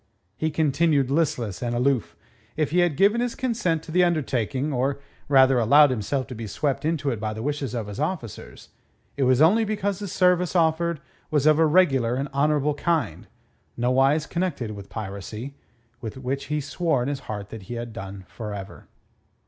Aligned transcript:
He 0.35 0.49
continued 0.49 1.11
listless 1.11 1.61
and 1.61 1.75
aloof. 1.75 2.15
If 2.57 2.71
he 2.71 2.79
had 2.79 2.97
given 2.97 3.21
his 3.21 3.35
consent 3.35 3.83
to 3.83 3.91
the 3.91 4.03
undertaking, 4.03 4.73
or, 4.73 4.99
rather, 5.29 5.59
allowed 5.59 5.91
himself 5.91 6.25
to 6.25 6.33
be 6.33 6.47
swept 6.47 6.83
into 6.85 7.11
it 7.11 7.19
by 7.19 7.35
the 7.35 7.43
wishes 7.43 7.75
of 7.75 7.85
his 7.85 7.99
officers 7.99 8.69
it 9.15 9.25
was 9.25 9.43
only 9.43 9.63
because 9.63 9.99
the 9.99 10.07
service 10.07 10.55
offered 10.55 11.01
was 11.29 11.45
of 11.45 11.59
a 11.59 11.67
regular 11.67 12.15
and 12.15 12.29
honourable 12.29 12.73
kind, 12.73 13.27
nowise 13.77 14.25
connected 14.25 14.71
with 14.71 14.89
piracy, 14.89 15.53
with 16.01 16.17
which 16.17 16.45
he 16.45 16.61
swore 16.61 17.03
in 17.03 17.07
his 17.07 17.19
heart 17.29 17.49
that 17.49 17.61
he 17.69 17.75
had 17.75 17.93
done 17.93 18.25
for 18.27 18.55
ever. 18.55 18.87